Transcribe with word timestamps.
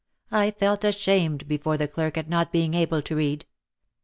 I 0.31 0.49
felt 0.49 0.83
ashamed 0.83 1.47
be 1.47 1.59
fore 1.59 1.77
the 1.77 1.87
clerk 1.87 2.17
at 2.17 2.27
not 2.27 2.51
being 2.51 2.73
able 2.73 3.03
to 3.03 3.15
read. 3.15 3.45